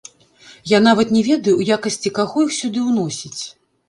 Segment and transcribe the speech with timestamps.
[0.69, 3.41] Я нават не ведаю, у якасці каго іх сюды ўносіць?